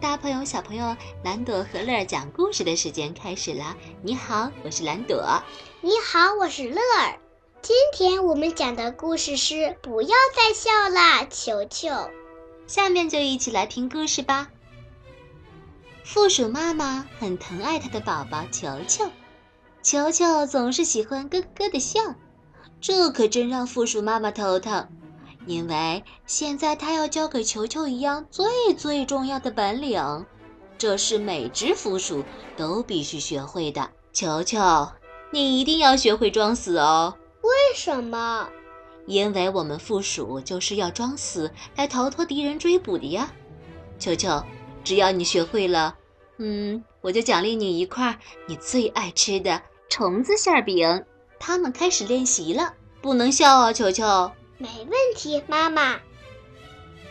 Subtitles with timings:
[0.00, 3.76] 大朋友、小朋友，蓝朵和乐儿讲故事的时间开始了。
[4.02, 5.42] 你好，我是蓝朵。
[5.82, 7.18] 你好，我是乐儿。
[7.60, 11.88] 今天我们讲的故事是《不要再笑啦，球球》。
[12.66, 14.48] 下面就一起来听故事吧。
[16.02, 19.10] 负鼠妈妈很疼爱她的宝宝球球，
[19.82, 22.00] 球球总是喜欢咯咯的笑，
[22.80, 24.88] 这可真让负鼠妈妈头疼。
[25.46, 30.26] 因为现在他要教给球球一样最最重要的本领，
[30.76, 32.24] 这是每只负鼠
[32.56, 33.90] 都必须学会的。
[34.12, 34.88] 球球，
[35.30, 37.14] 你一定要学会装死哦！
[37.42, 38.48] 为什么？
[39.06, 43.32] 因为我们附属就是要装死来逃脱敌人追捕的呀。
[43.98, 44.42] 球球，
[44.84, 45.96] 只要你学会了，
[46.38, 51.04] 嗯，我就奖励你一块你最爱吃的虫子馅饼。
[51.38, 54.30] 他们开始练习了，不能笑哦，球球。
[54.60, 56.00] 没问题，妈妈。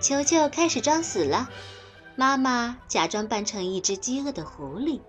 [0.00, 1.50] 球球开始装死了，
[2.14, 5.00] 妈妈假装扮成一只饥饿的狐狸，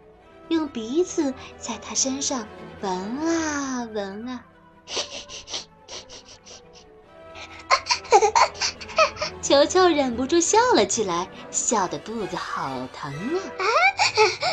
[0.47, 2.47] 用鼻子在它身上
[2.81, 4.43] 闻啊闻啊。
[9.43, 13.63] 球球忍不住笑了起来，笑得肚子好疼啊！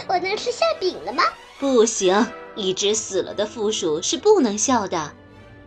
[0.07, 1.23] 我能吃馅饼了吗？
[1.59, 5.15] 不行，一只死了的负鼠是不能笑的。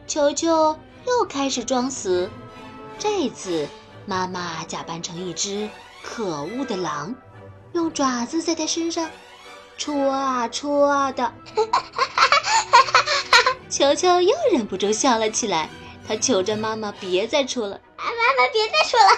[0.05, 0.77] 球球。
[1.05, 2.29] 又开始装死，
[2.97, 3.67] 这次
[4.05, 5.69] 妈妈假扮成一只
[6.03, 7.15] 可恶的狼，
[7.73, 9.09] 用爪子在它身上
[9.77, 11.33] 戳啊戳啊的。
[13.69, 15.69] 球球又忍不住笑了起来，
[16.07, 17.75] 他求着妈妈别再戳了。
[17.75, 19.09] 啊，妈妈别再戳了，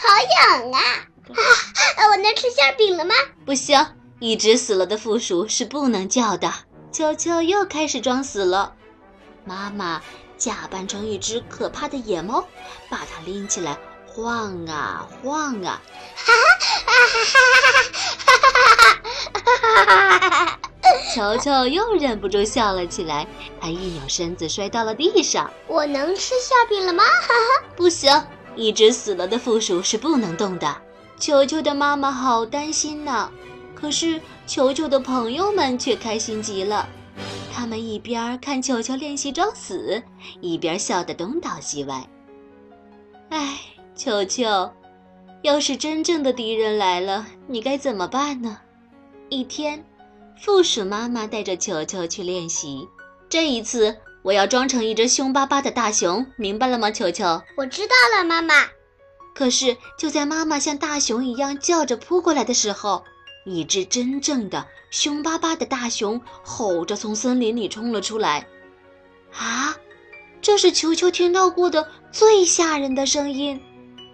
[0.00, 0.80] 好痒啊！
[1.96, 3.14] 啊，我能吃馅饼了吗？
[3.44, 3.84] 不行，
[4.20, 6.52] 一只死了的负鼠是不能叫的。
[6.92, 8.74] 球球又开始装死了，
[9.44, 10.00] 妈妈。
[10.40, 12.48] 假扮成一只可怕的野猫，
[12.88, 15.82] 把它拎起来晃啊晃啊！
[16.16, 17.76] 哈哈哈哈哈
[18.24, 20.58] 哈哈哈哈哈哈哈！
[21.14, 23.26] 球球又忍不住笑了起来，
[23.60, 25.50] 他一扭身子摔到了地上。
[25.66, 27.04] 我能吃馅饼了吗？
[27.04, 27.66] 哈哈！
[27.76, 28.10] 不行，
[28.56, 30.74] 一只死了的负鼠是不能动的。
[31.18, 33.30] 球球的妈妈好担心呢，
[33.74, 36.88] 可是球球的朋友们却开心极了。
[37.60, 40.02] 他们一边看球球练习装死，
[40.40, 42.08] 一边笑得东倒西歪。
[43.28, 43.60] 哎，
[43.94, 44.72] 球球，
[45.42, 48.56] 要是真正的敌人来了，你该怎么办呢？
[49.28, 49.84] 一天，
[50.40, 52.88] 负鼠妈妈带着球球去练习。
[53.28, 57.42] 这一次，我要装成一只凶巴巴的大熊，明白了吗，球球？
[57.58, 58.54] 我知道了，妈妈。
[59.34, 63.04] 可是，就在妈妈像大熊一样叫着扑过来的时候，
[63.52, 68.46] 一只真正的凶巴巴的大熊吼着从森林里冲了出来。
[69.32, 69.76] 啊，
[70.40, 73.60] 这是球球听到过的最吓人的声音。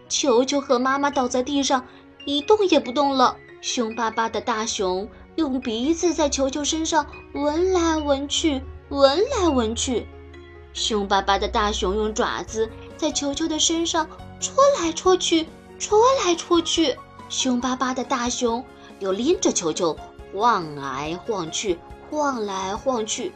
[0.09, 1.85] 球球和妈妈倒在地上，
[2.25, 3.37] 一动也不动了。
[3.61, 10.07] 凶巴巴的大熊用鼻子在球球身上闻来闻去，闻来闻去。
[10.73, 14.09] 凶巴巴的大熊用爪子在球球的身上
[14.41, 15.47] 戳来戳去，
[15.79, 16.97] 戳来戳去。
[17.29, 18.65] 凶巴巴的大熊。
[18.99, 19.97] 又拎着球球
[20.33, 21.79] 晃来晃去，
[22.11, 23.33] 晃来晃去。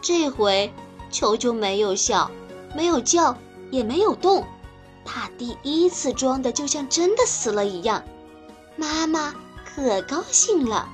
[0.00, 0.72] 这回
[1.10, 2.30] 球球没有笑，
[2.74, 3.36] 没有叫，
[3.70, 4.44] 也没有动。
[5.04, 8.02] 他第一次装的就像真的死了一样。
[8.76, 9.34] 妈妈
[9.64, 10.88] 可高兴了。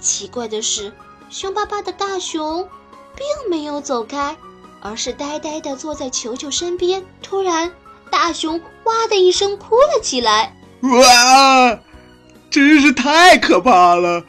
[0.00, 0.92] 奇怪的是，
[1.28, 2.68] 凶巴巴的大熊
[3.14, 4.36] 并没有走开，
[4.80, 7.04] 而是呆呆地坐在球球身边。
[7.22, 7.72] 突然，
[8.10, 10.56] 大熊哇的一声哭了起来。
[10.82, 11.80] 哇！
[12.50, 14.24] 真是太可怕了！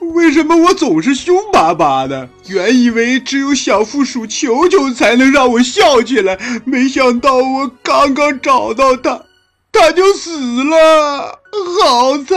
[0.00, 2.28] 为什么我总是凶巴巴的？
[2.46, 9.24] 原以为只有小负鼠球球才能让我笑起来，没想到我刚刚找到它，
[9.72, 11.40] 它就死了，
[11.80, 12.36] 好惨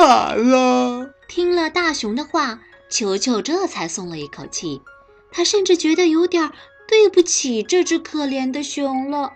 [0.53, 1.07] 啊！
[1.27, 4.81] 听了大熊的话，球球这才松了一口气，
[5.29, 6.51] 他甚至觉得有点
[6.87, 9.33] 对不起这只可怜的熊了。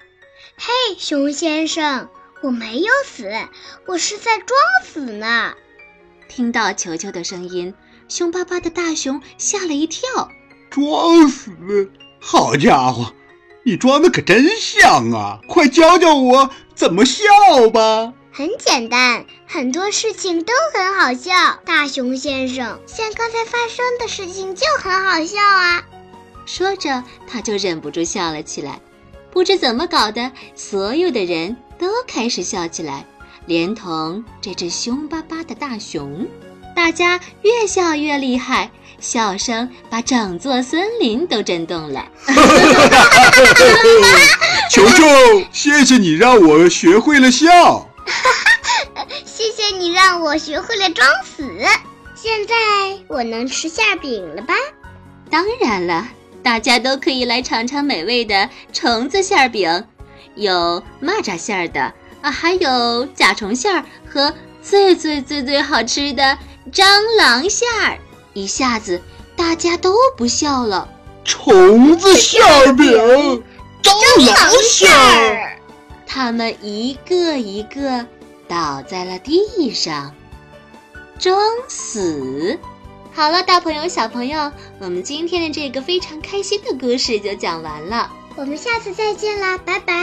[0.56, 2.08] 嘿，熊先生。
[2.42, 3.32] 我没有死，
[3.86, 5.54] 我是在装死呢。
[6.28, 7.76] 听到球球的声音，
[8.08, 10.32] 凶巴巴的大熊吓了一跳。
[10.72, 11.92] 装死？
[12.20, 13.14] 好家伙，
[13.64, 15.40] 你装的可真像啊！
[15.48, 17.24] 快教教我怎么笑
[17.72, 18.14] 吧。
[18.32, 21.60] 很简单，很多事情都很好笑。
[21.64, 25.84] 大熊先生，像刚才发生的事情就很好笑啊。
[26.48, 28.82] 说着，他就忍不住笑了起来。
[29.30, 31.56] 不知怎么搞的，所有的人。
[31.82, 33.04] 都开始笑起来，
[33.48, 36.28] 连同这只凶巴巴的大熊，
[36.76, 38.70] 大家越笑越厉害，
[39.00, 42.06] 笑声把整座森林都震动了。
[44.70, 45.04] 球球，
[45.52, 47.90] 谢谢你让我学会了笑。
[49.26, 51.44] 谢谢你你让我学会了装死。
[52.14, 52.54] 现在
[53.08, 54.54] 我能吃馅饼了吧？
[55.32, 56.08] 当然了，
[56.44, 59.84] 大家都可以来尝尝美味的虫子馅饼，
[60.36, 66.38] 有蚂蚱馅儿的啊，还有甲虫馅儿和最最最最好吃的
[66.72, 66.84] 蟑
[67.18, 67.98] 螂馅儿。
[68.34, 69.02] 一下子
[69.36, 70.88] 大家都不笑了。
[71.24, 72.42] 虫子馅
[72.76, 72.88] 饼、
[73.84, 75.58] 蟑螂馅儿，
[76.08, 78.06] 他们一个一个
[78.48, 80.14] 倒在了地上。
[81.20, 82.58] 装死。
[83.14, 88.10] 好了，大朋友、小朋友，我们今天的这个非常开心的故事就讲完了。
[88.36, 90.01] 我们下次再见啦，拜拜。